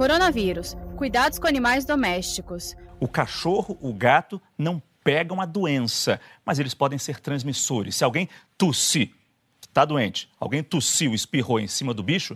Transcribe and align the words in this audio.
Coronavírus. 0.00 0.78
Cuidados 0.96 1.38
com 1.38 1.46
animais 1.46 1.84
domésticos. 1.84 2.74
O 2.98 3.06
cachorro, 3.06 3.76
o 3.82 3.92
gato 3.92 4.40
não 4.56 4.82
pegam 5.04 5.42
a 5.42 5.44
doença, 5.44 6.18
mas 6.42 6.58
eles 6.58 6.72
podem 6.72 6.98
ser 6.98 7.20
transmissores. 7.20 7.96
Se 7.96 8.02
alguém 8.02 8.26
tossir, 8.56 9.10
está 9.60 9.84
doente, 9.84 10.30
alguém 10.40 10.62
tossiu, 10.62 11.12
espirrou 11.12 11.60
em 11.60 11.68
cima 11.68 11.92
do 11.92 12.02
bicho, 12.02 12.34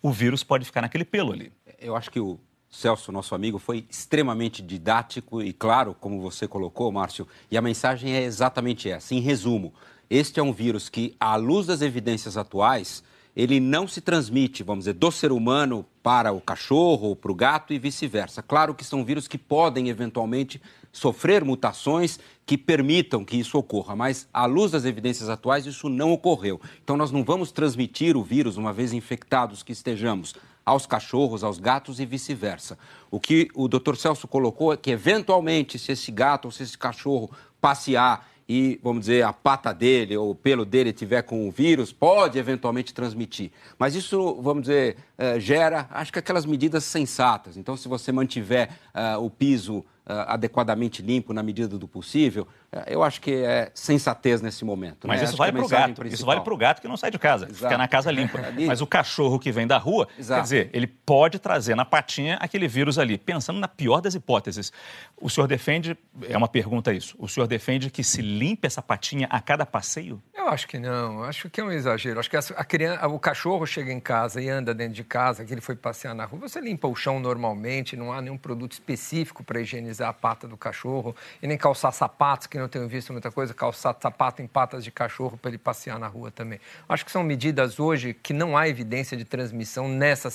o 0.00 0.12
vírus 0.12 0.44
pode 0.44 0.64
ficar 0.64 0.80
naquele 0.80 1.04
pelo 1.04 1.32
ali. 1.32 1.52
Eu 1.80 1.96
acho 1.96 2.08
que 2.08 2.20
o 2.20 2.38
Celso, 2.70 3.10
nosso 3.10 3.34
amigo, 3.34 3.58
foi 3.58 3.84
extremamente 3.90 4.62
didático 4.62 5.42
e 5.42 5.52
claro, 5.52 5.96
como 5.98 6.20
você 6.20 6.46
colocou, 6.46 6.92
Márcio, 6.92 7.26
e 7.50 7.58
a 7.58 7.60
mensagem 7.60 8.14
é 8.14 8.22
exatamente 8.22 8.88
essa. 8.88 9.12
Em 9.12 9.18
resumo, 9.18 9.74
este 10.08 10.38
é 10.38 10.42
um 10.42 10.52
vírus 10.52 10.88
que, 10.88 11.16
à 11.18 11.34
luz 11.34 11.66
das 11.66 11.82
evidências 11.82 12.36
atuais, 12.36 13.02
ele 13.34 13.58
não 13.58 13.88
se 13.88 14.00
transmite, 14.00 14.62
vamos 14.62 14.84
dizer, 14.84 14.94
do 14.94 15.10
ser 15.10 15.32
humano 15.32 15.86
para 16.02 16.32
o 16.32 16.40
cachorro 16.40 17.08
ou 17.08 17.16
para 17.16 17.32
o 17.32 17.34
gato 17.34 17.72
e 17.72 17.78
vice-versa. 17.78 18.42
Claro 18.42 18.74
que 18.74 18.84
são 18.84 19.04
vírus 19.04 19.26
que 19.26 19.38
podem 19.38 19.88
eventualmente 19.88 20.60
sofrer 20.92 21.42
mutações 21.42 22.20
que 22.44 22.58
permitam 22.58 23.24
que 23.24 23.36
isso 23.36 23.56
ocorra, 23.56 23.96
mas 23.96 24.28
à 24.32 24.44
luz 24.44 24.72
das 24.72 24.84
evidências 24.84 25.30
atuais 25.30 25.64
isso 25.64 25.88
não 25.88 26.12
ocorreu. 26.12 26.60
Então 26.84 26.96
nós 26.96 27.10
não 27.10 27.24
vamos 27.24 27.50
transmitir 27.50 28.16
o 28.16 28.22
vírus 28.22 28.58
uma 28.58 28.72
vez 28.72 28.92
infectados 28.92 29.62
que 29.62 29.72
estejamos 29.72 30.34
aos 30.64 30.86
cachorros, 30.86 31.42
aos 31.42 31.58
gatos 31.58 31.98
e 31.98 32.06
vice-versa. 32.06 32.78
O 33.10 33.18
que 33.18 33.48
o 33.54 33.66
Dr. 33.66 33.96
Celso 33.96 34.28
colocou 34.28 34.72
é 34.72 34.76
que 34.76 34.90
eventualmente 34.90 35.78
se 35.78 35.92
esse 35.92 36.12
gato 36.12 36.46
ou 36.46 36.52
se 36.52 36.62
esse 36.62 36.76
cachorro 36.76 37.30
passear 37.60 38.28
e, 38.52 38.78
vamos 38.82 39.00
dizer, 39.00 39.24
a 39.24 39.32
pata 39.32 39.72
dele 39.72 40.14
ou 40.14 40.32
o 40.32 40.34
pelo 40.34 40.66
dele 40.66 40.92
tiver 40.92 41.22
com 41.22 41.48
o 41.48 41.50
vírus, 41.50 41.90
pode 41.90 42.38
eventualmente 42.38 42.92
transmitir. 42.92 43.50
Mas 43.78 43.94
isso, 43.94 44.38
vamos 44.42 44.64
dizer, 44.64 44.98
eh, 45.16 45.40
gera, 45.40 45.88
acho 45.90 46.12
que 46.12 46.18
aquelas 46.18 46.44
medidas 46.44 46.84
sensatas. 46.84 47.56
Então, 47.56 47.78
se 47.78 47.88
você 47.88 48.12
mantiver 48.12 48.68
uh, 48.94 49.24
o 49.24 49.30
piso 49.30 49.82
adequadamente 50.06 51.00
limpo 51.00 51.32
na 51.32 51.42
medida 51.42 51.78
do 51.78 51.86
possível, 51.86 52.46
uh, 52.72 52.82
eu 52.86 53.02
acho 53.02 53.20
que 53.20 53.32
é 53.32 53.70
sensatez 53.74 54.40
nesse 54.40 54.64
momento. 54.64 55.06
Mas 55.06 55.20
né? 55.20 55.26
isso, 55.26 55.36
vale 55.36 55.50
é 55.50 55.68
gato, 55.68 55.94
principal. 55.94 56.06
isso 56.06 56.26
vale 56.26 56.40
para 56.40 56.54
o 56.54 56.56
gato 56.56 56.82
que 56.82 56.88
não 56.88 56.96
sai 56.96 57.10
de 57.10 57.18
casa, 57.18 57.46
Exato. 57.46 57.56
fica 57.56 57.78
na 57.78 57.86
casa 57.86 58.10
limpa. 58.10 58.38
Mas 58.66 58.80
o 58.80 58.86
cachorro 58.86 59.38
que 59.38 59.52
vem 59.52 59.66
da 59.66 59.78
rua, 59.78 60.08
Exato. 60.18 60.40
quer 60.40 60.42
dizer, 60.42 60.70
ele 60.72 60.86
pode 60.86 61.38
trazer 61.38 61.74
na 61.74 61.84
patinha 61.84 62.36
aquele 62.40 62.66
vírus 62.66 62.98
ali. 62.98 63.16
Pensando 63.16 63.60
na 63.60 63.68
pior 63.68 64.00
das 64.00 64.14
hipóteses, 64.14 64.72
o 65.20 65.30
senhor 65.30 65.46
defende, 65.46 65.96
é 66.28 66.36
uma 66.36 66.48
pergunta 66.48 66.92
isso, 66.92 67.14
o 67.18 67.28
senhor 67.28 67.46
defende 67.46 67.90
que 67.90 68.02
se 68.02 68.20
limpe 68.20 68.66
essa 68.66 68.82
patinha 68.82 69.28
a 69.30 69.40
cada 69.40 69.64
passeio? 69.64 70.20
Eu 70.42 70.48
acho 70.48 70.66
que 70.66 70.76
não, 70.76 71.22
acho 71.22 71.48
que 71.48 71.60
é 71.60 71.64
um 71.64 71.70
exagero. 71.70 72.18
Acho 72.18 72.28
que 72.28 72.36
a 72.36 72.64
criança, 72.64 73.06
o 73.06 73.16
cachorro 73.16 73.64
chega 73.64 73.92
em 73.92 74.00
casa 74.00 74.42
e 74.42 74.48
anda 74.48 74.74
dentro 74.74 74.94
de 74.94 75.04
casa, 75.04 75.44
que 75.44 75.54
ele 75.54 75.60
foi 75.60 75.76
passear 75.76 76.16
na 76.16 76.24
rua, 76.24 76.48
você 76.48 76.60
limpa 76.60 76.88
o 76.88 76.96
chão 76.96 77.20
normalmente, 77.20 77.96
não 77.96 78.12
há 78.12 78.20
nenhum 78.20 78.36
produto 78.36 78.72
específico 78.72 79.44
para 79.44 79.60
higienizar 79.60 80.08
a 80.08 80.12
pata 80.12 80.48
do 80.48 80.56
cachorro, 80.56 81.14
e 81.40 81.46
nem 81.46 81.56
calçar 81.56 81.92
sapatos, 81.92 82.48
que 82.48 82.58
não 82.58 82.68
tenho 82.68 82.88
visto 82.88 83.12
muita 83.12 83.30
coisa, 83.30 83.54
calçar 83.54 83.96
sapato 84.00 84.42
em 84.42 84.48
patas 84.48 84.82
de 84.82 84.90
cachorro 84.90 85.38
para 85.38 85.48
ele 85.48 85.58
passear 85.58 85.96
na 85.96 86.08
rua 86.08 86.32
também. 86.32 86.60
Acho 86.88 87.04
que 87.04 87.12
são 87.12 87.22
medidas 87.22 87.78
hoje 87.78 88.12
que 88.12 88.32
não 88.32 88.56
há 88.56 88.68
evidência 88.68 89.16
de 89.16 89.24
transmissão 89.24 89.86
nessa. 89.86 90.28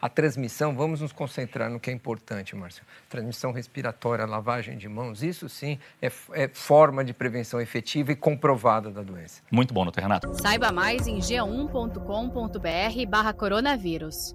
A 0.00 0.08
transmissão, 0.08 0.74
vamos 0.74 1.02
nos 1.02 1.12
concentrar 1.12 1.68
no 1.68 1.78
que 1.78 1.90
é 1.90 1.92
importante, 1.92 2.56
Márcio. 2.56 2.82
Transmissão 3.10 3.52
respiratória, 3.52 4.24
lavagem 4.24 4.78
de 4.78 4.88
mãos, 4.88 5.22
isso 5.22 5.50
sim 5.50 5.78
é, 6.00 6.10
é 6.32 6.48
forma 6.48 7.04
de 7.04 7.12
prevenção 7.12 7.60
efetiva 7.60 8.10
e 8.12 8.16
comprovada 8.16 8.90
da 8.90 9.02
doença. 9.02 9.42
Muito 9.50 9.74
bom, 9.74 9.82
doutor 9.84 10.02
Renato. 10.02 10.32
Saiba 10.40 10.70
mais 10.70 11.06
em 11.06 11.18
g1.com.br 11.18 13.06
barra 13.08 13.32
coronavírus. 13.32 14.34